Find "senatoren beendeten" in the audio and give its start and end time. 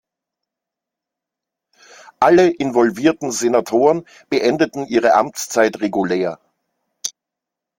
3.31-4.87